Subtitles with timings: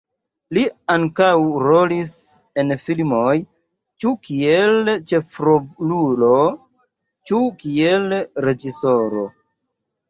[0.57, 0.61] Li
[0.93, 1.27] ankaŭ
[1.65, 2.09] rolis
[2.63, 3.35] en filmoj,
[4.05, 6.35] ĉu kiel ĉefrolulo,
[7.31, 8.19] ĉu kiel
[8.49, 9.31] reĝisoro.